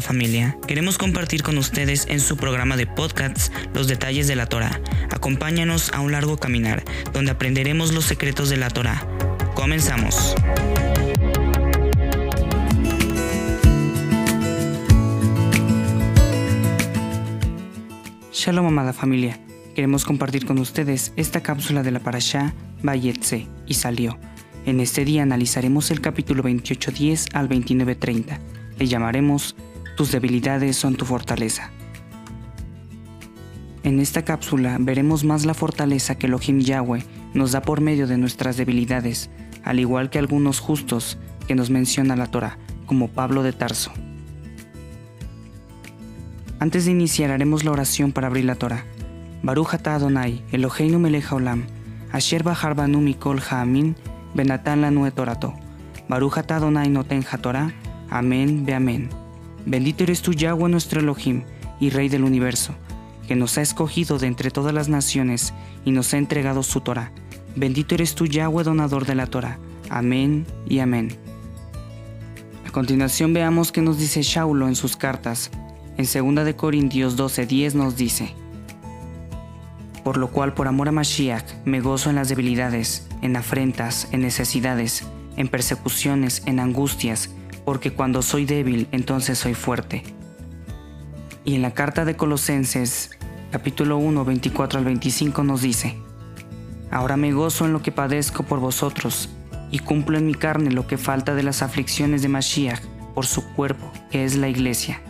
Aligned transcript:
familia. 0.00 0.56
Queremos 0.66 0.98
compartir 0.98 1.42
con 1.42 1.58
ustedes 1.58 2.06
en 2.08 2.20
su 2.20 2.36
programa 2.36 2.76
de 2.76 2.86
podcasts 2.86 3.52
los 3.74 3.88
detalles 3.88 4.28
de 4.28 4.36
la 4.36 4.46
Torah. 4.46 4.80
Acompáñanos 5.10 5.92
a 5.92 6.00
un 6.00 6.12
largo 6.12 6.38
caminar 6.38 6.84
donde 7.12 7.30
aprenderemos 7.30 7.92
los 7.92 8.04
secretos 8.04 8.50
de 8.50 8.56
la 8.56 8.70
Torah. 8.70 9.06
Comenzamos. 9.54 10.34
Shalom 18.32 18.66
amada 18.66 18.92
familia. 18.92 19.38
Queremos 19.74 20.04
compartir 20.04 20.46
con 20.46 20.58
ustedes 20.58 21.12
esta 21.16 21.42
cápsula 21.42 21.82
de 21.82 21.90
la 21.90 22.00
Parashá 22.00 22.54
Bayetse 22.82 23.46
y 23.66 23.74
salió. 23.74 24.18
En 24.64 24.80
este 24.80 25.04
día 25.04 25.22
analizaremos 25.22 25.90
el 25.90 26.00
capítulo 26.00 26.42
28.10 26.42 27.34
al 27.34 27.48
29.30. 27.48 28.38
Le 28.78 28.86
llamaremos 28.86 29.56
Tus 29.98 30.12
debilidades 30.12 30.76
son 30.76 30.94
tu 30.94 31.04
fortaleza. 31.04 31.72
En 33.82 33.98
esta 33.98 34.24
cápsula 34.24 34.76
veremos 34.78 35.24
más 35.24 35.44
la 35.44 35.54
fortaleza 35.54 36.14
que 36.14 36.28
Elohim 36.28 36.60
Yahweh 36.60 37.02
nos 37.34 37.50
da 37.50 37.62
por 37.62 37.80
medio 37.80 38.06
de 38.06 38.16
nuestras 38.16 38.56
debilidades, 38.56 39.28
al 39.64 39.80
igual 39.80 40.08
que 40.08 40.20
algunos 40.20 40.60
justos 40.60 41.18
que 41.48 41.56
nos 41.56 41.70
menciona 41.70 42.14
la 42.14 42.28
Torah, 42.28 42.58
como 42.86 43.08
Pablo 43.08 43.42
de 43.42 43.52
Tarso. 43.52 43.90
Antes 46.60 46.84
de 46.84 46.92
iniciar 46.92 47.32
haremos 47.32 47.64
la 47.64 47.72
oración 47.72 48.12
para 48.12 48.28
abrir 48.28 48.44
la 48.44 48.54
Torah. 48.54 48.84
Baruch 49.42 49.74
atah 49.74 49.96
Adonai, 49.96 50.44
Eloheinu 50.52 51.00
melech 51.00 51.24
haolam, 51.32 51.64
asher 52.12 52.44
bahar 52.44 52.76
banu 52.76 53.00
mikol 53.00 53.40
ha'amin, 53.40 53.96
benatan 54.32 54.82
lanu 54.82 55.10
torato. 55.10 55.54
Baruch 56.08 56.38
atah 56.38 56.58
Adonai 56.58 56.88
noten 56.88 57.24
amén 58.10 58.64
be 58.64 58.74
amén. 58.74 59.27
Bendito 59.68 60.02
eres 60.02 60.22
tú 60.22 60.32
Yahweh 60.32 60.70
nuestro 60.70 61.00
Elohim 61.00 61.42
y 61.78 61.90
Rey 61.90 62.08
del 62.08 62.24
universo, 62.24 62.74
que 63.26 63.36
nos 63.36 63.58
ha 63.58 63.60
escogido 63.60 64.18
de 64.18 64.26
entre 64.26 64.50
todas 64.50 64.72
las 64.72 64.88
naciones 64.88 65.52
y 65.84 65.90
nos 65.90 66.14
ha 66.14 66.16
entregado 66.16 66.62
su 66.62 66.80
Torah. 66.80 67.12
Bendito 67.54 67.94
eres 67.94 68.14
tú 68.14 68.24
Yahweh 68.24 68.64
donador 68.64 69.04
de 69.04 69.14
la 69.14 69.26
Torah. 69.26 69.58
Amén 69.90 70.46
y 70.66 70.78
amén. 70.78 71.14
A 72.66 72.70
continuación 72.70 73.34
veamos 73.34 73.70
qué 73.70 73.82
nos 73.82 73.98
dice 73.98 74.22
Shaulo 74.22 74.68
en 74.68 74.74
sus 74.74 74.96
cartas 74.96 75.50
en 75.98 76.06
2 76.06 76.46
de 76.46 76.56
Corintios 76.56 77.16
12:10 77.16 77.74
nos 77.74 77.96
dice, 77.96 78.32
Por 80.02 80.16
lo 80.16 80.30
cual 80.30 80.54
por 80.54 80.66
amor 80.66 80.88
a 80.88 80.92
Mashiach 80.92 81.44
me 81.66 81.80
gozo 81.80 82.08
en 82.08 82.16
las 82.16 82.30
debilidades, 82.30 83.06
en 83.20 83.36
afrentas, 83.36 84.08
en 84.12 84.22
necesidades, 84.22 85.04
en 85.36 85.48
persecuciones, 85.48 86.42
en 86.46 86.58
angustias, 86.58 87.30
porque 87.68 87.92
cuando 87.92 88.22
soy 88.22 88.46
débil 88.46 88.88
entonces 88.92 89.36
soy 89.36 89.52
fuerte. 89.52 90.02
Y 91.44 91.54
en 91.54 91.60
la 91.60 91.74
carta 91.74 92.06
de 92.06 92.16
Colosenses 92.16 93.10
capítulo 93.50 93.98
1 93.98 94.24
24 94.24 94.78
al 94.78 94.86
25 94.86 95.44
nos 95.44 95.60
dice, 95.60 95.94
Ahora 96.90 97.18
me 97.18 97.30
gozo 97.30 97.66
en 97.66 97.74
lo 97.74 97.82
que 97.82 97.92
padezco 97.92 98.44
por 98.44 98.58
vosotros, 98.58 99.28
y 99.70 99.80
cumplo 99.80 100.16
en 100.16 100.24
mi 100.24 100.34
carne 100.34 100.70
lo 100.70 100.86
que 100.86 100.96
falta 100.96 101.34
de 101.34 101.42
las 101.42 101.60
aflicciones 101.60 102.22
de 102.22 102.28
Mashiach 102.28 102.80
por 103.14 103.26
su 103.26 103.46
cuerpo, 103.52 103.92
que 104.10 104.24
es 104.24 104.34
la 104.36 104.48
iglesia 104.48 105.02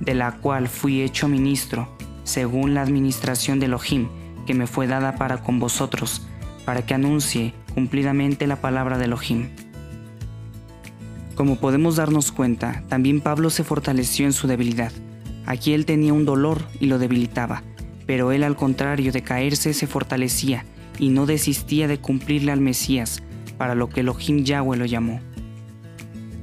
de 0.00 0.14
la 0.14 0.32
cual 0.32 0.66
fui 0.66 1.00
hecho 1.00 1.28
ministro, 1.28 1.96
según 2.24 2.74
la 2.74 2.82
administración 2.82 3.60
de 3.60 3.66
Elohim, 3.66 4.08
que 4.48 4.54
me 4.54 4.66
fue 4.66 4.88
dada 4.88 5.14
para 5.14 5.44
con 5.44 5.60
vosotros, 5.60 6.26
para 6.64 6.84
que 6.84 6.94
anuncie 6.94 7.54
cumplidamente 7.72 8.48
la 8.48 8.60
palabra 8.60 8.98
de 8.98 9.04
Elohim. 9.04 9.50
Como 11.34 11.56
podemos 11.56 11.96
darnos 11.96 12.30
cuenta, 12.30 12.84
también 12.88 13.20
Pablo 13.20 13.50
se 13.50 13.64
fortaleció 13.64 14.24
en 14.24 14.32
su 14.32 14.46
debilidad. 14.46 14.92
Aquí 15.46 15.72
él 15.72 15.84
tenía 15.84 16.12
un 16.12 16.24
dolor 16.24 16.62
y 16.78 16.86
lo 16.86 16.98
debilitaba, 16.98 17.62
pero 18.06 18.30
él 18.30 18.44
al 18.44 18.56
contrario 18.56 19.10
de 19.10 19.22
caerse 19.22 19.74
se 19.74 19.86
fortalecía 19.86 20.64
y 20.98 21.08
no 21.08 21.26
desistía 21.26 21.88
de 21.88 21.98
cumplirle 21.98 22.52
al 22.52 22.60
Mesías, 22.60 23.22
para 23.58 23.74
lo 23.74 23.88
que 23.88 24.00
Elohim 24.00 24.44
Yahweh 24.44 24.76
lo 24.76 24.84
llamó. 24.84 25.20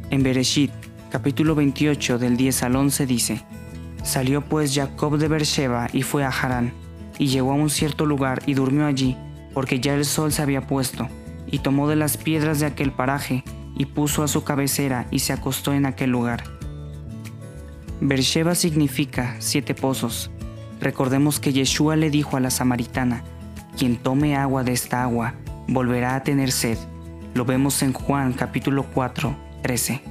En 0.09 0.23
Bereshit 0.23 0.71
capítulo 1.09 1.55
28 1.55 2.19
del 2.19 2.35
10 2.35 2.63
al 2.63 2.75
11 2.75 3.05
dice, 3.05 3.45
Salió 4.03 4.41
pues 4.41 4.73
Jacob 4.73 5.17
de 5.17 5.27
Beersheba 5.27 5.87
y 5.93 6.03
fue 6.03 6.23
a 6.23 6.29
Harán, 6.29 6.73
y 7.17 7.27
llegó 7.27 7.51
a 7.51 7.55
un 7.55 7.69
cierto 7.69 8.05
lugar 8.05 8.41
y 8.45 8.55
durmió 8.55 8.85
allí, 8.85 9.15
porque 9.53 9.79
ya 9.79 9.93
el 9.93 10.05
sol 10.05 10.31
se 10.31 10.41
había 10.41 10.67
puesto, 10.67 11.07
y 11.49 11.59
tomó 11.59 11.87
de 11.87 11.95
las 11.95 12.17
piedras 12.17 12.59
de 12.59 12.65
aquel 12.65 12.91
paraje, 12.91 13.43
y 13.75 13.85
puso 13.85 14.23
a 14.23 14.27
su 14.27 14.43
cabecera 14.43 15.07
y 15.11 15.19
se 15.19 15.33
acostó 15.33 15.73
en 15.73 15.85
aquel 15.85 16.11
lugar. 16.11 16.43
Beersheba 17.99 18.55
significa 18.55 19.35
siete 19.39 19.75
pozos. 19.75 20.31
Recordemos 20.79 21.39
que 21.39 21.53
Yeshua 21.53 21.95
le 21.95 22.09
dijo 22.09 22.35
a 22.35 22.39
la 22.39 22.49
samaritana, 22.49 23.23
quien 23.77 23.97
tome 23.97 24.35
agua 24.35 24.63
de 24.63 24.73
esta 24.73 25.03
agua, 25.03 25.35
volverá 25.67 26.15
a 26.15 26.23
tener 26.23 26.51
sed. 26.51 26.77
Lo 27.33 27.45
vemos 27.45 27.81
en 27.83 27.93
Juan 27.93 28.33
capítulo 28.33 28.85
4, 28.93 29.35
13. 29.61 30.01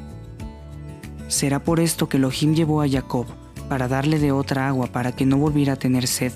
¿Será 1.28 1.58
por 1.62 1.80
esto 1.80 2.08
que 2.08 2.16
Elohim 2.16 2.54
llevó 2.54 2.82
a 2.82 2.88
Jacob 2.88 3.26
para 3.68 3.88
darle 3.88 4.18
de 4.18 4.32
otra 4.32 4.68
agua 4.68 4.86
para 4.86 5.12
que 5.12 5.26
no 5.26 5.36
volviera 5.36 5.74
a 5.74 5.76
tener 5.76 6.06
sed? 6.06 6.32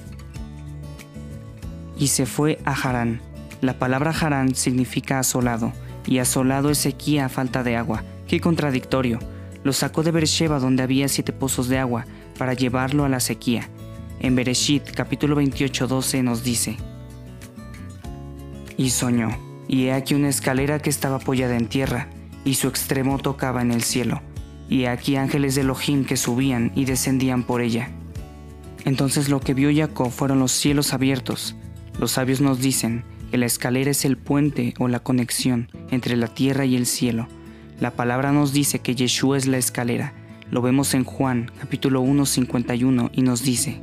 Y 1.98 2.08
se 2.08 2.26
fue 2.26 2.58
a 2.64 2.72
Harán. 2.72 3.20
La 3.60 3.78
palabra 3.78 4.10
Harán 4.10 4.54
significa 4.54 5.18
asolado, 5.18 5.72
y 6.06 6.18
asolado 6.18 6.70
es 6.70 6.78
sequía 6.78 7.26
a 7.26 7.28
falta 7.28 7.62
de 7.62 7.76
agua. 7.76 8.04
¡Qué 8.26 8.40
contradictorio! 8.40 9.18
Lo 9.62 9.72
sacó 9.72 10.02
de 10.02 10.10
Beersheba 10.10 10.58
donde 10.58 10.82
había 10.82 11.08
siete 11.08 11.32
pozos 11.32 11.68
de 11.68 11.78
agua 11.78 12.06
para 12.38 12.54
llevarlo 12.54 13.04
a 13.04 13.08
la 13.08 13.20
sequía. 13.20 13.68
En 14.20 14.34
Bereshit 14.36 14.90
capítulo 14.90 15.36
28 15.36 15.86
12 15.86 16.22
nos 16.22 16.44
dice, 16.44 16.76
Y 18.76 18.90
soñó, 18.90 19.30
y 19.68 19.84
he 19.84 19.92
aquí 19.92 20.14
una 20.14 20.28
escalera 20.28 20.78
que 20.80 20.90
estaba 20.90 21.16
apoyada 21.16 21.56
en 21.56 21.68
tierra, 21.68 22.08
y 22.44 22.54
su 22.54 22.68
extremo 22.68 23.18
tocaba 23.18 23.62
en 23.62 23.72
el 23.72 23.82
cielo 23.82 24.20
y 24.68 24.86
aquí 24.86 25.16
ángeles 25.16 25.54
de 25.54 25.62
Elohim 25.62 26.04
que 26.04 26.16
subían 26.16 26.72
y 26.74 26.84
descendían 26.84 27.42
por 27.42 27.60
ella. 27.60 27.90
Entonces 28.84 29.28
lo 29.28 29.40
que 29.40 29.54
vio 29.54 29.70
Jacob 29.74 30.10
fueron 30.10 30.38
los 30.38 30.52
cielos 30.52 30.92
abiertos. 30.92 31.54
Los 31.98 32.12
sabios 32.12 32.40
nos 32.40 32.60
dicen 32.60 33.04
la 33.38 33.46
escalera 33.46 33.90
es 33.90 34.04
el 34.04 34.16
puente 34.16 34.74
o 34.78 34.88
la 34.88 35.00
conexión 35.00 35.68
entre 35.90 36.16
la 36.16 36.28
tierra 36.28 36.64
y 36.64 36.76
el 36.76 36.86
cielo. 36.86 37.28
La 37.80 37.90
palabra 37.90 38.32
nos 38.32 38.52
dice 38.52 38.78
que 38.78 38.94
Yeshua 38.94 39.36
es 39.36 39.46
la 39.46 39.58
escalera. 39.58 40.14
Lo 40.50 40.62
vemos 40.62 40.94
en 40.94 41.04
Juan 41.04 41.50
capítulo 41.58 42.00
1 42.00 42.26
51 42.26 43.10
y 43.12 43.22
nos 43.22 43.42
dice, 43.42 43.80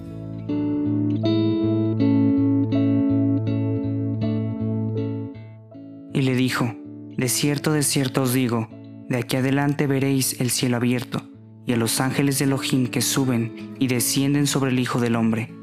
Y 6.13 6.21
le 6.21 6.35
dijo, 6.35 6.75
De 7.17 7.27
cierto, 7.27 7.73
de 7.73 7.83
cierto 7.83 8.21
os 8.21 8.33
digo, 8.33 8.69
de 9.09 9.17
aquí 9.17 9.37
adelante 9.37 9.87
veréis 9.87 10.39
el 10.39 10.51
cielo 10.51 10.77
abierto 10.77 11.23
y 11.65 11.73
a 11.73 11.77
los 11.77 11.99
ángeles 11.99 12.39
de 12.39 12.45
Elohim 12.45 12.87
que 12.87 13.01
suben 13.01 13.75
y 13.79 13.87
descienden 13.87 14.47
sobre 14.47 14.71
el 14.71 14.79
Hijo 14.79 14.99
del 14.99 15.15
Hombre. 15.15 15.60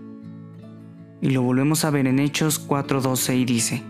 Y 1.21 1.31
lo 1.31 1.43
volvemos 1.43 1.85
a 1.85 1.91
ver 1.91 2.07
en 2.07 2.19
Hechos 2.19 2.59
4:12 2.59 3.37
y 3.37 3.45
dice, 3.45 3.83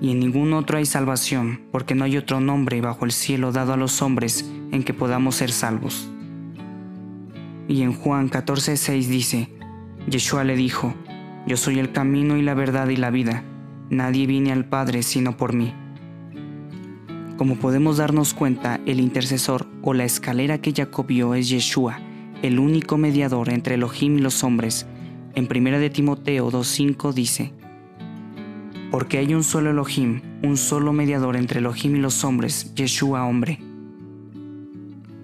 Y 0.00 0.12
en 0.12 0.20
ningún 0.20 0.52
otro 0.52 0.78
hay 0.78 0.86
salvación, 0.86 1.62
porque 1.72 1.94
no 1.94 2.04
hay 2.04 2.16
otro 2.16 2.40
nombre 2.40 2.80
bajo 2.80 3.04
el 3.04 3.12
cielo 3.12 3.52
dado 3.52 3.72
a 3.72 3.76
los 3.76 4.02
hombres 4.02 4.50
en 4.70 4.82
que 4.82 4.94
podamos 4.94 5.36
ser 5.36 5.50
salvos. 5.50 6.08
Y 7.68 7.82
en 7.82 7.92
Juan 7.92 8.30
14:6 8.30 9.06
dice, 9.06 9.48
Yeshua 10.08 10.44
le 10.44 10.56
dijo, 10.56 10.94
Yo 11.46 11.56
soy 11.56 11.78
el 11.78 11.92
camino 11.92 12.36
y 12.36 12.42
la 12.42 12.54
verdad 12.54 12.88
y 12.88 12.96
la 12.96 13.10
vida, 13.10 13.44
nadie 13.90 14.26
viene 14.26 14.52
al 14.52 14.64
Padre 14.64 15.02
sino 15.02 15.36
por 15.36 15.52
mí. 15.52 15.74
Como 17.38 17.56
podemos 17.56 17.98
darnos 17.98 18.34
cuenta, 18.34 18.80
el 18.84 18.98
intercesor 18.98 19.66
o 19.82 19.94
la 19.94 20.04
escalera 20.04 20.58
que 20.60 20.72
Jacob 20.72 21.06
vio 21.06 21.34
es 21.34 21.48
Yeshua, 21.48 22.00
el 22.42 22.58
único 22.58 22.98
mediador 22.98 23.48
entre 23.48 23.76
Elohim 23.76 24.18
y 24.18 24.20
los 24.20 24.42
hombres. 24.42 24.86
En 25.34 25.48
1 25.50 25.78
de 25.78 25.90
Timoteo 25.90 26.50
2.5 26.50 27.12
dice, 27.12 27.52
Porque 28.90 29.18
hay 29.18 29.34
un 29.34 29.44
solo 29.44 29.70
Elohim, 29.70 30.20
un 30.42 30.56
solo 30.56 30.92
mediador 30.92 31.36
entre 31.36 31.60
Elohim 31.60 31.96
y 31.96 32.00
los 32.00 32.24
hombres, 32.24 32.74
Yeshua 32.74 33.24
hombre. 33.24 33.60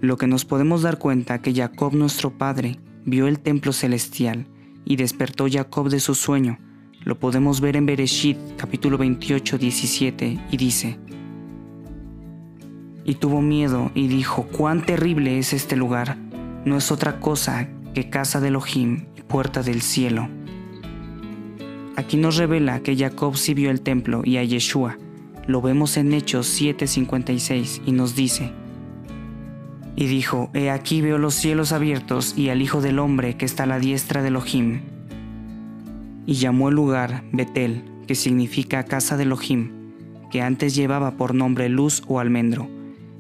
Lo 0.00 0.16
que 0.16 0.26
nos 0.26 0.44
podemos 0.44 0.82
dar 0.82 0.98
cuenta 0.98 1.40
que 1.40 1.54
Jacob 1.54 1.94
nuestro 1.94 2.36
padre 2.36 2.78
vio 3.04 3.26
el 3.26 3.40
templo 3.40 3.72
celestial 3.72 4.46
y 4.84 4.96
despertó 4.96 5.46
Jacob 5.50 5.88
de 5.88 6.00
su 6.00 6.14
sueño, 6.14 6.58
lo 7.02 7.18
podemos 7.18 7.60
ver 7.60 7.76
en 7.76 7.86
Bereshit 7.86 8.38
capítulo 8.56 8.98
28, 8.98 9.58
17 9.58 10.40
y 10.50 10.56
dice, 10.56 10.98
y 13.04 13.16
tuvo 13.16 13.42
miedo 13.42 13.90
y 13.94 14.08
dijo, 14.08 14.44
cuán 14.44 14.84
terrible 14.84 15.38
es 15.38 15.52
este 15.52 15.76
lugar, 15.76 16.16
no 16.64 16.76
es 16.76 16.90
otra 16.90 17.20
cosa 17.20 17.68
que 17.94 18.10
casa 18.10 18.40
de 18.40 18.48
Elohim 18.48 19.06
y 19.16 19.22
puerta 19.22 19.62
del 19.62 19.80
cielo. 19.80 20.28
Aquí 21.96 22.16
nos 22.16 22.36
revela 22.36 22.80
que 22.80 22.96
Jacob 22.96 23.36
sí 23.36 23.54
vio 23.54 23.70
el 23.70 23.80
templo 23.80 24.22
y 24.24 24.36
a 24.36 24.44
Yeshua. 24.44 24.98
Lo 25.46 25.62
vemos 25.62 25.96
en 25.96 26.12
Hechos 26.12 26.48
7:56 26.60 27.82
y 27.86 27.92
nos 27.92 28.16
dice, 28.16 28.52
Y 29.96 30.06
dijo, 30.06 30.50
He 30.54 30.70
aquí 30.70 31.00
veo 31.00 31.18
los 31.18 31.34
cielos 31.34 31.70
abiertos 31.70 32.36
y 32.36 32.48
al 32.48 32.62
Hijo 32.62 32.80
del 32.80 32.98
Hombre 32.98 33.36
que 33.36 33.44
está 33.44 33.62
a 33.62 33.66
la 33.66 33.78
diestra 33.78 34.22
de 34.22 34.28
Elohim. 34.28 34.80
Y 36.26 36.34
llamó 36.34 36.68
el 36.68 36.74
lugar 36.74 37.22
Betel, 37.32 37.84
que 38.08 38.16
significa 38.16 38.84
casa 38.84 39.16
de 39.16 39.22
Elohim, 39.22 39.70
que 40.32 40.42
antes 40.42 40.74
llevaba 40.74 41.12
por 41.12 41.34
nombre 41.34 41.68
luz 41.68 42.02
o 42.08 42.18
almendro. 42.18 42.68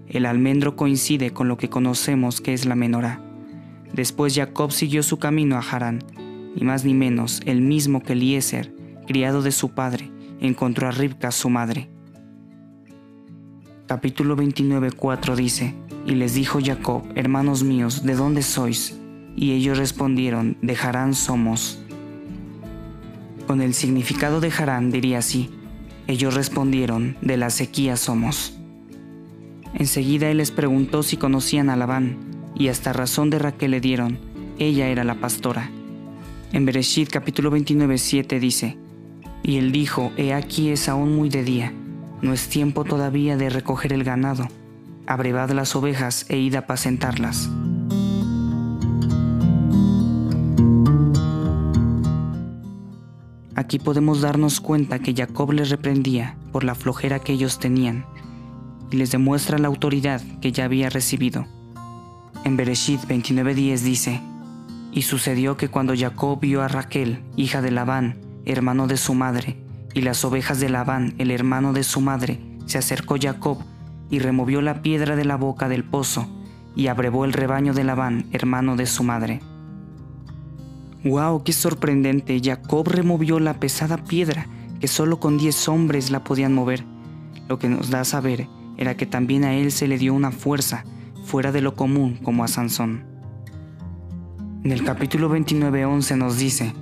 El 0.08 0.26
almendro 0.26 0.74
coincide 0.74 1.30
con 1.30 1.46
lo 1.46 1.56
que 1.56 1.68
conocemos 1.68 2.40
que 2.40 2.54
es 2.54 2.66
la 2.66 2.74
menorá. 2.74 3.20
Después 3.94 4.34
Jacob 4.34 4.72
siguió 4.72 5.04
su 5.04 5.20
camino 5.20 5.54
a 5.54 5.60
Harán, 5.60 6.02
ni 6.56 6.64
más 6.64 6.84
ni 6.84 6.94
menos 6.94 7.40
el 7.46 7.60
mismo 7.60 8.02
que 8.02 8.14
Eliezer, 8.14 8.74
criado 9.06 9.40
de 9.40 9.52
su 9.52 9.70
padre, 9.70 10.10
encontró 10.40 10.88
a 10.88 10.90
Ribca 10.90 11.30
su 11.30 11.48
madre. 11.48 11.88
Capítulo 13.86 14.36
29.4 14.36 15.36
dice, 15.36 15.76
Y 16.06 16.16
les 16.16 16.34
dijo 16.34 16.58
Jacob, 16.60 17.04
hermanos 17.14 17.62
míos, 17.62 18.02
¿de 18.04 18.16
dónde 18.16 18.42
sois? 18.42 18.98
Y 19.36 19.52
ellos 19.52 19.78
respondieron, 19.78 20.56
de 20.60 20.74
Harán 20.74 21.14
somos. 21.14 21.78
Con 23.46 23.62
el 23.62 23.74
significado 23.74 24.40
de 24.40 24.50
Harán 24.50 24.90
diría 24.90 25.18
así, 25.18 25.50
ellos 26.08 26.34
respondieron, 26.34 27.16
de 27.20 27.36
la 27.36 27.50
sequía 27.50 27.96
somos. 27.96 28.58
Enseguida 29.72 30.30
él 30.30 30.38
les 30.38 30.50
preguntó 30.50 31.04
si 31.04 31.16
conocían 31.16 31.70
a 31.70 31.76
Labán, 31.76 32.33
y 32.54 32.68
hasta 32.68 32.92
razón 32.92 33.30
de 33.30 33.38
Raquel 33.38 33.72
le 33.72 33.80
dieron, 33.80 34.18
ella 34.58 34.88
era 34.88 35.04
la 35.04 35.16
pastora. 35.16 35.70
En 36.52 36.64
Bereshit 36.64 37.10
capítulo 37.10 37.50
29, 37.50 37.98
7 37.98 38.38
dice, 38.38 38.78
Y 39.42 39.58
él 39.58 39.72
dijo, 39.72 40.12
He 40.16 40.32
aquí 40.32 40.70
es 40.70 40.88
aún 40.88 41.16
muy 41.16 41.28
de 41.28 41.42
día, 41.42 41.72
no 42.22 42.32
es 42.32 42.48
tiempo 42.48 42.84
todavía 42.84 43.36
de 43.36 43.50
recoger 43.50 43.92
el 43.92 44.04
ganado, 44.04 44.48
abrevad 45.06 45.50
las 45.50 45.74
ovejas 45.74 46.26
e 46.28 46.38
id 46.38 46.54
a 46.54 46.60
apacentarlas. 46.60 47.50
Aquí 53.56 53.78
podemos 53.78 54.20
darnos 54.20 54.60
cuenta 54.60 54.98
que 54.98 55.14
Jacob 55.14 55.52
les 55.52 55.70
reprendía 55.70 56.36
por 56.52 56.64
la 56.64 56.74
flojera 56.74 57.20
que 57.20 57.32
ellos 57.32 57.58
tenían 57.58 58.04
y 58.90 58.96
les 58.96 59.10
demuestra 59.12 59.58
la 59.58 59.68
autoridad 59.68 60.20
que 60.40 60.52
ya 60.52 60.64
había 60.64 60.90
recibido. 60.90 61.46
En 62.44 62.58
Bereshit 62.58 63.00
29:10 63.08 63.80
dice, 63.80 64.20
Y 64.92 65.02
sucedió 65.02 65.56
que 65.56 65.68
cuando 65.68 65.94
Jacob 65.96 66.40
vio 66.40 66.62
a 66.62 66.68
Raquel, 66.68 67.22
hija 67.36 67.62
de 67.62 67.70
Labán, 67.70 68.18
hermano 68.44 68.86
de 68.86 68.98
su 68.98 69.14
madre, 69.14 69.56
y 69.94 70.02
las 70.02 70.26
ovejas 70.26 70.60
de 70.60 70.68
Labán, 70.68 71.14
el 71.16 71.30
hermano 71.30 71.72
de 71.72 71.84
su 71.84 72.02
madre, 72.02 72.38
se 72.66 72.76
acercó 72.76 73.16
Jacob 73.18 73.58
y 74.10 74.18
removió 74.18 74.60
la 74.60 74.82
piedra 74.82 75.16
de 75.16 75.24
la 75.24 75.36
boca 75.36 75.70
del 75.70 75.84
pozo, 75.84 76.28
y 76.76 76.88
abrevó 76.88 77.24
el 77.24 77.32
rebaño 77.32 77.72
de 77.72 77.84
Labán, 77.84 78.26
hermano 78.30 78.76
de 78.76 78.84
su 78.84 79.04
madre. 79.04 79.40
¡Wow! 81.02 81.44
¡Qué 81.44 81.54
sorprendente! 81.54 82.38
Jacob 82.44 82.86
removió 82.88 83.40
la 83.40 83.54
pesada 83.54 83.96
piedra 83.96 84.48
que 84.80 84.88
solo 84.88 85.18
con 85.18 85.38
diez 85.38 85.66
hombres 85.66 86.10
la 86.10 86.24
podían 86.24 86.52
mover. 86.52 86.84
Lo 87.48 87.58
que 87.58 87.70
nos 87.70 87.88
da 87.88 88.00
a 88.00 88.04
saber 88.04 88.48
era 88.76 88.98
que 88.98 89.06
también 89.06 89.44
a 89.44 89.54
él 89.54 89.72
se 89.72 89.88
le 89.88 89.96
dio 89.96 90.12
una 90.12 90.30
fuerza 90.30 90.84
fuera 91.24 91.50
de 91.52 91.60
lo 91.60 91.74
común 91.74 92.18
como 92.22 92.44
a 92.44 92.48
Sansón. 92.48 93.04
En 94.62 94.72
el 94.72 94.84
capítulo 94.84 95.28
29:11 95.28 96.16
nos 96.16 96.38
dice, 96.38 96.72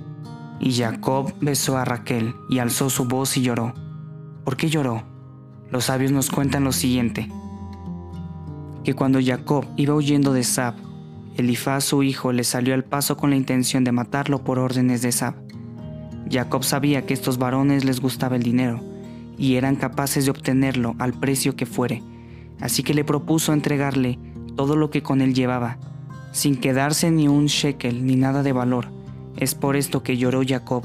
y 0.59 0.73
Jacob 0.73 1.33
besó 1.41 1.77
a 1.77 1.85
Raquel 1.85 2.35
y 2.49 2.59
alzó 2.59 2.89
su 2.89 3.05
voz 3.05 3.35
y 3.37 3.41
lloró. 3.41 3.73
¿Por 4.45 4.55
qué 4.55 4.69
lloró? 4.69 5.03
Los 5.71 5.85
sabios 5.85 6.11
nos 6.11 6.29
cuentan 6.29 6.63
lo 6.63 6.71
siguiente, 6.71 7.29
que 8.83 8.93
cuando 8.93 9.19
Jacob 9.21 9.65
iba 9.75 9.95
huyendo 9.95 10.33
de 10.33 10.43
Sab, 10.43 10.75
Elifaz 11.35 11.85
su 11.85 12.03
hijo 12.03 12.31
le 12.31 12.43
salió 12.43 12.75
al 12.75 12.83
paso 12.83 13.17
con 13.17 13.31
la 13.31 13.35
intención 13.35 13.83
de 13.83 13.91
matarlo 13.91 14.43
por 14.43 14.59
órdenes 14.59 15.01
de 15.01 15.11
Sab. 15.11 15.33
Jacob 16.29 16.63
sabía 16.63 17.05
que 17.05 17.13
estos 17.13 17.37
varones 17.37 17.85
les 17.85 17.99
gustaba 17.99 18.35
el 18.35 18.43
dinero 18.43 18.81
y 19.37 19.55
eran 19.55 19.75
capaces 19.75 20.25
de 20.25 20.31
obtenerlo 20.31 20.95
al 20.99 21.13
precio 21.13 21.55
que 21.55 21.65
fuere, 21.65 22.03
así 22.61 22.83
que 22.83 22.93
le 22.93 23.03
propuso 23.03 23.51
entregarle 23.51 24.19
todo 24.55 24.75
lo 24.75 24.89
que 24.89 25.03
con 25.03 25.21
él 25.21 25.33
llevaba, 25.33 25.77
sin 26.31 26.57
quedarse 26.57 27.11
ni 27.11 27.27
un 27.27 27.45
shekel 27.45 28.05
ni 28.05 28.15
nada 28.15 28.43
de 28.43 28.53
valor. 28.53 28.87
Es 29.37 29.55
por 29.55 29.75
esto 29.75 30.03
que 30.03 30.17
lloró 30.17 30.41
Jacob, 30.45 30.83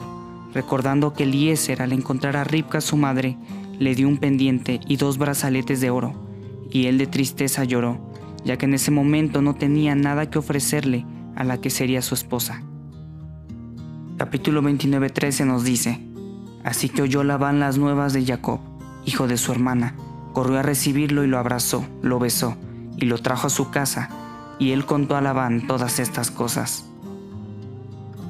recordando 0.54 1.12
que 1.12 1.24
Eliezer 1.24 1.82
al 1.82 1.92
encontrar 1.92 2.36
a 2.36 2.44
Ribka 2.44 2.80
su 2.80 2.96
madre, 2.96 3.36
le 3.78 3.94
dio 3.94 4.08
un 4.08 4.18
pendiente 4.18 4.80
y 4.86 4.96
dos 4.96 5.18
brazaletes 5.18 5.80
de 5.80 5.90
oro, 5.90 6.14
y 6.70 6.86
él 6.86 6.98
de 6.98 7.06
tristeza 7.06 7.64
lloró, 7.64 7.98
ya 8.44 8.56
que 8.56 8.66
en 8.66 8.74
ese 8.74 8.90
momento 8.90 9.42
no 9.42 9.54
tenía 9.54 9.94
nada 9.94 10.30
que 10.30 10.38
ofrecerle 10.38 11.06
a 11.36 11.44
la 11.44 11.60
que 11.60 11.70
sería 11.70 12.02
su 12.02 12.14
esposa. 12.14 12.62
Capítulo 14.16 14.62
29:13 14.62 15.46
nos 15.46 15.64
dice, 15.64 16.00
Así 16.64 16.88
que 16.88 17.02
oyó 17.02 17.22
Labán 17.22 17.60
las 17.60 17.78
nuevas 17.78 18.12
de 18.12 18.24
Jacob, 18.24 18.60
hijo 19.04 19.28
de 19.28 19.36
su 19.36 19.52
hermana, 19.52 19.94
corrió 20.32 20.58
a 20.58 20.62
recibirlo 20.62 21.24
y 21.24 21.28
lo 21.28 21.38
abrazó, 21.38 21.86
lo 22.02 22.18
besó, 22.18 22.56
y 22.98 23.06
lo 23.06 23.18
trajo 23.18 23.46
a 23.46 23.50
su 23.50 23.70
casa, 23.70 24.10
y 24.58 24.72
él 24.72 24.84
contó 24.84 25.16
a 25.16 25.20
Labán 25.20 25.66
todas 25.66 26.00
estas 26.00 26.30
cosas. 26.30 26.84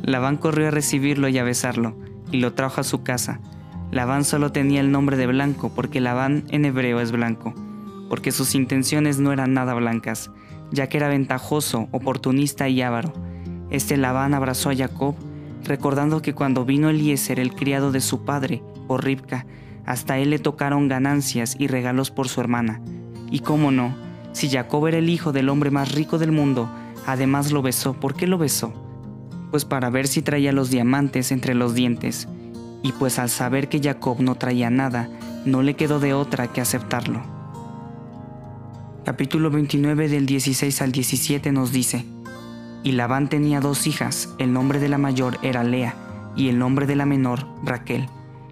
Labán 0.02 0.36
corrió 0.36 0.68
a 0.68 0.70
recibirlo 0.70 1.28
y 1.28 1.38
a 1.38 1.44
besarlo, 1.44 1.96
y 2.30 2.38
lo 2.38 2.52
trajo 2.52 2.82
a 2.82 2.84
su 2.84 3.02
casa. 3.02 3.40
Labán 3.90 4.24
solo 4.24 4.52
tenía 4.52 4.80
el 4.80 4.92
nombre 4.92 5.16
de 5.16 5.26
blanco 5.26 5.72
porque 5.74 6.00
Labán 6.00 6.44
en 6.48 6.66
hebreo 6.66 7.00
es 7.00 7.12
blanco, 7.12 7.54
porque 8.10 8.30
sus 8.30 8.54
intenciones 8.54 9.18
no 9.18 9.32
eran 9.32 9.54
nada 9.54 9.72
blancas, 9.72 10.30
ya 10.70 10.88
que 10.88 10.98
era 10.98 11.08
ventajoso, 11.08 11.88
oportunista 11.90 12.68
y 12.68 12.82
avaro. 12.82 13.14
Este 13.70 13.96
Labán 13.96 14.34
abrazó 14.34 14.68
a 14.68 14.76
Jacob, 14.76 15.14
recordando 15.64 16.20
que 16.20 16.34
cuando 16.34 16.66
vino 16.66 16.90
Eliezer, 16.90 17.40
el 17.40 17.54
criado 17.54 17.90
de 17.90 18.00
su 18.00 18.24
padre, 18.24 18.62
por 18.86 19.04
Ribca, 19.04 19.46
hasta 19.86 20.18
él 20.18 20.30
le 20.30 20.38
tocaron 20.38 20.88
ganancias 20.88 21.56
y 21.58 21.66
regalos 21.66 22.10
por 22.10 22.28
su 22.28 22.42
hermana. 22.42 22.82
Y 23.30 23.40
cómo 23.40 23.70
no, 23.70 23.94
si 24.38 24.48
Jacob 24.48 24.86
era 24.86 24.98
el 24.98 25.10
hijo 25.10 25.32
del 25.32 25.48
hombre 25.48 25.72
más 25.72 25.90
rico 25.90 26.16
del 26.16 26.30
mundo, 26.30 26.70
además 27.06 27.50
lo 27.50 27.60
besó. 27.60 27.94
¿Por 27.94 28.14
qué 28.14 28.28
lo 28.28 28.38
besó? 28.38 28.72
Pues 29.50 29.64
para 29.64 29.90
ver 29.90 30.06
si 30.06 30.22
traía 30.22 30.52
los 30.52 30.70
diamantes 30.70 31.32
entre 31.32 31.56
los 31.56 31.74
dientes. 31.74 32.28
Y 32.84 32.92
pues 32.92 33.18
al 33.18 33.30
saber 33.30 33.68
que 33.68 33.80
Jacob 33.82 34.20
no 34.20 34.36
traía 34.36 34.70
nada, 34.70 35.10
no 35.44 35.62
le 35.62 35.74
quedó 35.74 35.98
de 35.98 36.14
otra 36.14 36.52
que 36.52 36.60
aceptarlo. 36.60 37.20
Capítulo 39.04 39.50
29 39.50 40.08
del 40.08 40.26
16 40.26 40.82
al 40.82 40.92
17 40.92 41.50
nos 41.50 41.72
dice, 41.72 42.04
Y 42.84 42.92
Labán 42.92 43.28
tenía 43.28 43.58
dos 43.58 43.88
hijas, 43.88 44.32
el 44.38 44.52
nombre 44.52 44.78
de 44.78 44.88
la 44.88 44.98
mayor 44.98 45.36
era 45.42 45.64
Lea, 45.64 45.96
y 46.36 46.48
el 46.48 46.60
nombre 46.60 46.86
de 46.86 46.94
la 46.94 47.06
menor 47.06 47.44
Raquel. 47.64 48.08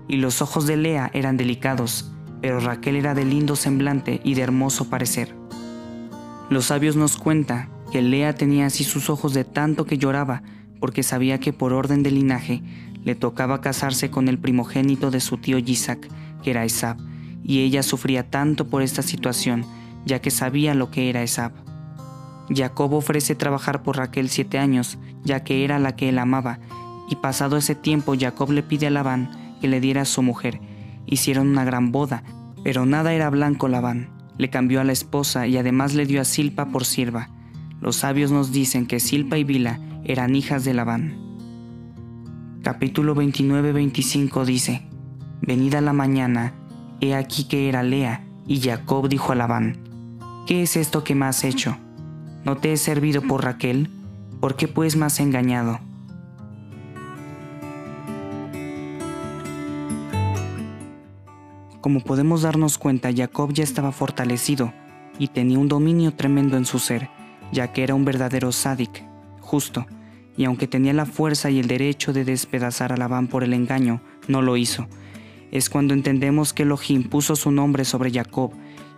Y 0.08 0.16
los 0.16 0.42
ojos 0.42 0.66
de 0.66 0.78
Lea 0.78 1.12
eran 1.14 1.36
delicados, 1.36 2.10
pero 2.40 2.58
Raquel 2.58 2.96
era 2.96 3.14
de 3.14 3.24
lindo 3.24 3.54
semblante 3.54 4.20
y 4.24 4.34
de 4.34 4.42
hermoso 4.42 4.90
parecer. 4.90 5.35
Los 6.48 6.66
sabios 6.66 6.94
nos 6.94 7.16
cuentan 7.16 7.68
que 7.90 8.02
Lea 8.02 8.32
tenía 8.34 8.66
así 8.66 8.84
sus 8.84 9.10
ojos 9.10 9.34
de 9.34 9.44
tanto 9.44 9.84
que 9.84 9.98
lloraba, 9.98 10.42
porque 10.78 11.02
sabía 11.02 11.40
que 11.40 11.52
por 11.52 11.72
orden 11.72 12.04
de 12.04 12.12
linaje 12.12 12.62
le 13.02 13.16
tocaba 13.16 13.60
casarse 13.60 14.10
con 14.10 14.28
el 14.28 14.38
primogénito 14.38 15.10
de 15.10 15.18
su 15.18 15.38
tío 15.38 15.58
Isaac, 15.58 16.08
que 16.44 16.50
era 16.50 16.64
Esab, 16.64 16.98
y 17.42 17.60
ella 17.60 17.82
sufría 17.82 18.30
tanto 18.30 18.68
por 18.68 18.82
esta 18.82 19.02
situación, 19.02 19.64
ya 20.04 20.20
que 20.20 20.30
sabía 20.30 20.74
lo 20.74 20.90
que 20.92 21.10
era 21.10 21.24
Esab. 21.24 21.50
Jacob 22.54 22.92
ofrece 22.94 23.34
trabajar 23.34 23.82
por 23.82 23.96
Raquel 23.96 24.28
siete 24.28 24.58
años, 24.58 24.98
ya 25.24 25.42
que 25.42 25.64
era 25.64 25.80
la 25.80 25.96
que 25.96 26.10
él 26.10 26.18
amaba, 26.18 26.60
y 27.10 27.16
pasado 27.16 27.56
ese 27.56 27.74
tiempo 27.74 28.14
Jacob 28.16 28.52
le 28.52 28.62
pide 28.62 28.86
a 28.86 28.90
Labán 28.90 29.30
que 29.60 29.66
le 29.66 29.80
diera 29.80 30.02
a 30.02 30.04
su 30.04 30.22
mujer. 30.22 30.60
Hicieron 31.06 31.48
una 31.48 31.64
gran 31.64 31.90
boda, 31.90 32.22
pero 32.62 32.86
nada 32.86 33.12
era 33.12 33.30
blanco 33.30 33.66
Labán 33.66 34.15
le 34.38 34.50
cambió 34.50 34.80
a 34.80 34.84
la 34.84 34.92
esposa 34.92 35.46
y 35.46 35.56
además 35.56 35.94
le 35.94 36.06
dio 36.06 36.20
a 36.20 36.24
Silpa 36.24 36.66
por 36.66 36.84
sierva. 36.84 37.30
Los 37.80 37.96
sabios 37.96 38.30
nos 38.30 38.52
dicen 38.52 38.86
que 38.86 39.00
Silpa 39.00 39.38
y 39.38 39.44
Bila 39.44 39.80
eran 40.04 40.34
hijas 40.34 40.64
de 40.64 40.74
Labán. 40.74 41.26
Capítulo 42.62 43.14
29-25 43.14 44.44
dice, 44.44 44.88
Venida 45.40 45.80
la 45.80 45.92
mañana, 45.92 46.54
he 47.00 47.14
aquí 47.14 47.44
que 47.44 47.68
era 47.68 47.82
Lea, 47.82 48.26
y 48.46 48.60
Jacob 48.60 49.08
dijo 49.08 49.32
a 49.32 49.36
Labán, 49.36 49.78
¿qué 50.46 50.62
es 50.62 50.76
esto 50.76 51.04
que 51.04 51.14
me 51.14 51.26
has 51.26 51.44
hecho? 51.44 51.76
¿No 52.44 52.56
te 52.56 52.72
he 52.72 52.76
servido 52.76 53.22
por 53.22 53.44
Raquel? 53.44 53.90
¿Por 54.40 54.56
qué 54.56 54.68
pues 54.68 54.96
me 54.96 55.06
has 55.06 55.20
engañado? 55.20 55.80
Como 61.86 62.00
podemos 62.00 62.42
darnos 62.42 62.78
cuenta, 62.78 63.12
Jacob 63.14 63.52
ya 63.52 63.62
estaba 63.62 63.92
fortalecido 63.92 64.72
y 65.20 65.28
tenía 65.28 65.60
un 65.60 65.68
dominio 65.68 66.12
tremendo 66.12 66.56
en 66.56 66.64
su 66.64 66.80
ser, 66.80 67.08
ya 67.52 67.72
que 67.72 67.84
era 67.84 67.94
un 67.94 68.04
verdadero 68.04 68.50
sádic, 68.50 69.04
justo, 69.38 69.86
y 70.36 70.46
aunque 70.46 70.66
tenía 70.66 70.92
la 70.92 71.06
fuerza 71.06 71.48
y 71.48 71.60
el 71.60 71.68
derecho 71.68 72.12
de 72.12 72.24
despedazar 72.24 72.92
a 72.92 72.96
Labán 72.96 73.28
por 73.28 73.44
el 73.44 73.52
engaño, 73.52 74.00
no 74.26 74.42
lo 74.42 74.56
hizo. 74.56 74.88
Es 75.52 75.70
cuando 75.70 75.94
entendemos 75.94 76.52
que 76.52 76.64
Elohim 76.64 77.04
puso 77.04 77.36
su 77.36 77.52
nombre 77.52 77.84
sobre 77.84 78.10
Jacob 78.10 78.50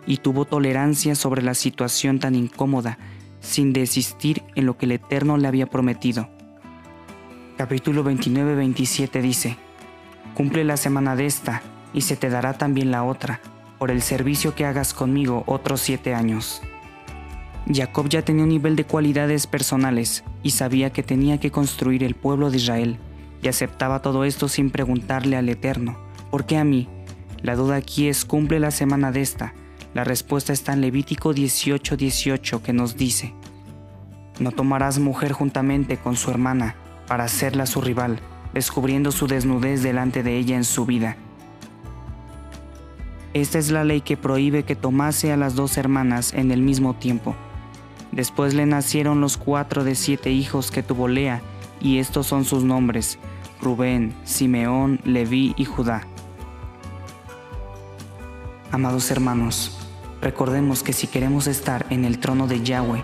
y 0.07 0.17
tuvo 0.17 0.45
tolerancia 0.45 1.13
sobre 1.13 1.43
la 1.43 1.53
situación 1.53 2.17
tan 2.17 2.33
incómoda, 2.33 2.97
sin 3.39 3.71
desistir 3.71 4.41
en 4.55 4.65
lo 4.65 4.79
que 4.79 4.87
el 4.87 4.93
Eterno 4.93 5.37
le 5.37 5.47
había 5.47 5.67
prometido. 5.67 6.27
Capítulo 7.55 8.03
29-27 8.03 9.21
dice, 9.21 9.57
Cumple 10.33 10.63
la 10.63 10.75
semana 10.75 11.15
de 11.15 11.27
esta, 11.27 11.61
y 11.93 12.01
se 12.01 12.15
te 12.15 12.29
dará 12.29 12.53
también 12.53 12.91
la 12.91 13.03
otra, 13.03 13.41
por 13.77 13.91
el 13.91 14.01
servicio 14.01 14.55
que 14.55 14.65
hagas 14.65 14.93
conmigo 14.93 15.43
otros 15.45 15.81
siete 15.81 16.13
años. 16.13 16.61
Jacob 17.71 18.09
ya 18.09 18.23
tenía 18.23 18.43
un 18.43 18.49
nivel 18.49 18.75
de 18.75 18.83
cualidades 18.83 19.47
personales 19.47 20.23
y 20.43 20.51
sabía 20.51 20.91
que 20.91 21.03
tenía 21.03 21.39
que 21.39 21.51
construir 21.51 22.03
el 22.03 22.15
pueblo 22.15 22.49
de 22.49 22.57
Israel, 22.57 22.97
y 23.41 23.47
aceptaba 23.47 24.01
todo 24.01 24.25
esto 24.25 24.47
sin 24.47 24.69
preguntarle 24.69 25.37
al 25.37 25.47
Eterno, 25.49 25.97
¿por 26.29 26.45
qué 26.45 26.57
a 26.57 26.63
mí? 26.63 26.89
La 27.41 27.55
duda 27.55 27.75
aquí 27.75 28.07
es 28.07 28.25
cumple 28.25 28.59
la 28.59 28.71
semana 28.71 29.11
de 29.11 29.21
esta. 29.21 29.53
La 29.93 30.03
respuesta 30.03 30.51
está 30.51 30.73
en 30.73 30.81
Levítico 30.81 31.33
18:18 31.33 32.61
que 32.61 32.73
nos 32.73 32.97
dice, 32.97 33.33
No 34.39 34.51
tomarás 34.51 34.99
mujer 34.99 35.31
juntamente 35.31 35.97
con 35.97 36.15
su 36.15 36.31
hermana 36.31 36.75
para 37.07 37.23
hacerla 37.23 37.65
su 37.65 37.81
rival, 37.81 38.19
descubriendo 38.53 39.11
su 39.11 39.27
desnudez 39.27 39.81
delante 39.81 40.21
de 40.21 40.37
ella 40.37 40.57
en 40.57 40.65
su 40.65 40.85
vida. 40.85 41.15
Esta 43.33 43.59
es 43.59 43.69
la 43.69 43.83
ley 43.83 44.01
que 44.01 44.17
prohíbe 44.17 44.63
que 44.63 44.75
tomase 44.75 45.31
a 45.31 45.37
las 45.37 45.53
dos 45.53 45.77
hermanas 45.77 46.33
en 46.33 46.49
el 46.49 46.63
mismo 46.63 46.95
tiempo. 46.95 47.35
Después 48.11 48.55
le 48.55 48.65
nacieron 48.65 49.21
los 49.21 49.37
cuatro 49.37 49.83
de 49.83 49.93
siete 49.93 50.31
hijos 50.31 50.71
que 50.71 50.81
tuvo 50.81 51.07
Lea, 51.07 51.41
y 51.79 51.99
estos 51.99 52.25
son 52.25 52.43
sus 52.43 52.63
nombres, 52.63 53.19
Rubén, 53.61 54.15
Simeón, 54.23 54.99
Leví 55.05 55.53
y 55.57 55.65
Judá. 55.65 56.07
Amados 58.71 59.11
hermanos, 59.11 59.77
recordemos 60.21 60.81
que 60.81 60.93
si 60.93 61.05
queremos 61.05 61.45
estar 61.45 61.85
en 61.91 62.05
el 62.05 62.17
trono 62.17 62.47
de 62.47 62.63
Yahweh, 62.63 63.03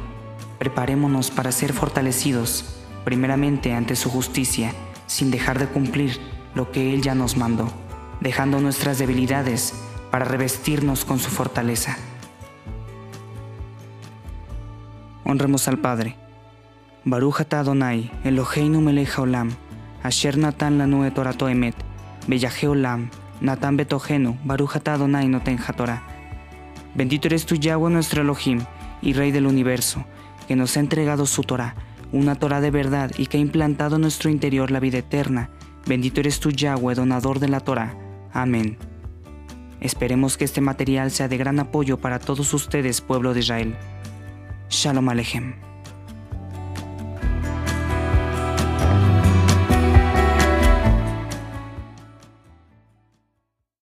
preparémonos 0.57 1.29
para 1.29 1.51
ser 1.51 1.71
fortalecidos, 1.71 2.79
primeramente 3.03 3.73
ante 3.73 3.95
su 3.95 4.09
justicia, 4.09 4.73
sin 5.05 5.29
dejar 5.29 5.59
de 5.59 5.67
cumplir 5.67 6.19
lo 6.55 6.71
que 6.71 6.95
Él 6.95 7.03
ya 7.03 7.13
nos 7.13 7.37
mandó, 7.37 7.67
dejando 8.21 8.59
nuestras 8.59 8.97
debilidades 8.97 9.75
para 10.15 10.23
revestirnos 10.23 11.03
con 11.03 11.19
su 11.19 11.29
fortaleza. 11.29 11.97
Honremos 15.25 15.67
al 15.67 15.77
Padre. 15.77 16.15
Baruch 17.03 17.41
atah 17.41 17.59
Adonai, 17.59 18.09
Eloheinu 18.23 18.79
melech 18.79 19.09
haolam, 19.17 19.51
asher 20.03 20.37
natan 20.37 20.77
lanu 20.77 21.03
et 21.03 21.13
torato 21.13 21.49
emet, 21.49 21.75
beyahe 22.27 22.69
olam, 22.69 23.09
natan 23.41 23.75
betogenu, 23.75 24.37
Baruch 24.45 24.77
atah 24.77 24.93
Adonai 24.93 25.27
noten 25.27 25.59
hatorah. 25.59 26.01
Bendito 26.95 27.27
eres 27.27 27.45
tú, 27.45 27.55
Yahweh, 27.55 27.91
nuestro 27.91 28.21
Elohim, 28.21 28.63
y 29.01 29.11
Rey 29.11 29.31
del 29.33 29.45
universo, 29.45 30.05
que 30.47 30.55
nos 30.55 30.77
ha 30.77 30.79
entregado 30.79 31.25
su 31.25 31.41
Torah, 31.41 31.75
una 32.13 32.35
Torah 32.35 32.61
de 32.61 32.71
verdad 32.71 33.11
y 33.17 33.25
que 33.25 33.35
ha 33.35 33.41
implantado 33.41 33.97
en 33.97 34.03
nuestro 34.03 34.29
interior 34.29 34.71
la 34.71 34.79
vida 34.79 34.99
eterna. 34.99 35.49
Bendito 35.85 36.21
eres 36.21 36.39
tú, 36.39 36.51
Yahweh, 36.51 36.95
donador 36.95 37.39
de 37.39 37.49
la 37.49 37.59
Torah. 37.59 37.97
Amén. 38.31 38.77
Esperemos 39.81 40.37
que 40.37 40.45
este 40.45 40.61
material 40.61 41.11
sea 41.11 41.27
de 41.27 41.37
gran 41.37 41.59
apoyo 41.59 41.97
para 41.97 42.19
todos 42.19 42.53
ustedes, 42.53 43.01
pueblo 43.01 43.33
de 43.33 43.41
Israel. 43.41 43.75
Shalom 44.69 45.09
Alejem. 45.09 45.74